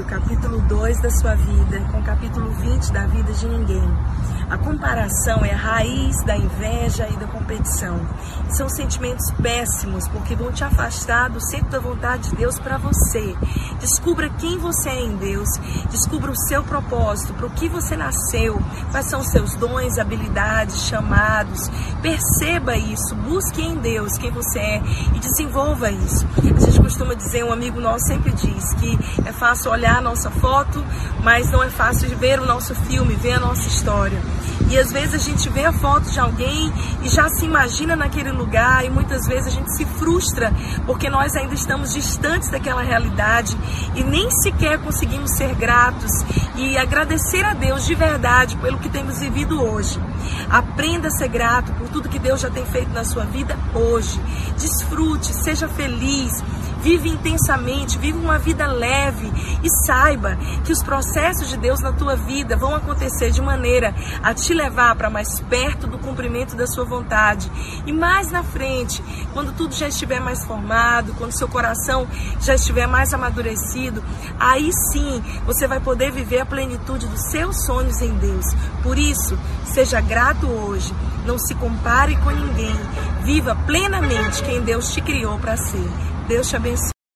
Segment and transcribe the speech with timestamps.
[0.00, 3.82] capítulo 2 da sua vida com o capítulo 20 da vida de ninguém.
[4.48, 8.00] A comparação é a raiz da inveja e da competição.
[8.50, 13.34] São sentimentos péssimos porque vão te afastar do centro da vontade de Deus para você.
[13.80, 15.48] Descubra quem você é em Deus,
[15.90, 20.86] descubra o seu propósito, para o que você nasceu, quais são os seus dons, habilidades,
[20.86, 21.70] chamados.
[22.02, 24.82] Perceba isso, busque em Deus quem você é
[25.14, 26.26] e desenvolva isso.
[26.38, 30.30] A gente costuma dizer, um amigo nosso sempre diz que é fácil olhar a nossa
[30.30, 30.84] foto,
[31.24, 34.20] mas não é fácil de ver o nosso filme, ver a nossa história.
[34.70, 38.30] E às vezes a gente vê a foto de alguém e já se imagina naquele
[38.30, 40.52] lugar, e muitas vezes a gente se frustra
[40.86, 43.56] porque nós ainda estamos distantes daquela realidade
[43.96, 46.12] e nem sequer conseguimos ser gratos
[46.54, 50.00] e agradecer a Deus de verdade pelo que temos vivido hoje.
[50.48, 54.20] Aprenda a ser grato por tudo que Deus já tem feito na sua vida hoje.
[54.56, 56.40] Desfrute, seja feliz
[56.82, 62.16] vive intensamente, vive uma vida leve e saiba que os processos de Deus na tua
[62.16, 66.84] vida vão acontecer de maneira a te levar para mais perto do cumprimento da sua
[66.84, 67.50] vontade.
[67.86, 72.06] E mais na frente, quando tudo já estiver mais formado, quando seu coração
[72.40, 74.02] já estiver mais amadurecido,
[74.38, 78.44] aí sim você vai poder viver a plenitude dos seus sonhos em Deus.
[78.82, 80.92] Por isso, seja grato hoje,
[81.24, 82.74] não se compare com ninguém,
[83.22, 86.11] viva plenamente quem Deus te criou para ser.
[86.28, 87.01] Deus te abençoe.